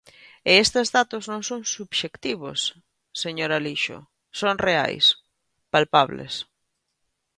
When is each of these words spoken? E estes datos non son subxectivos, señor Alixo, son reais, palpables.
E 0.49 0.51
estes 0.65 0.87
datos 0.97 1.23
non 1.31 1.41
son 1.49 1.61
subxectivos, 1.75 2.59
señor 3.23 3.49
Alixo, 3.53 3.97
son 4.39 4.55
reais, 4.67 5.05
palpables. 5.73 6.33